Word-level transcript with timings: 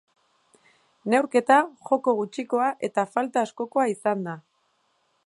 Neurketa 1.13 1.57
joko 1.89 2.15
gutxikoa 2.21 2.71
eta 2.89 3.07
falta 3.13 3.47
askokoa 3.51 3.87
izan 3.93 4.25
da. 4.31 4.39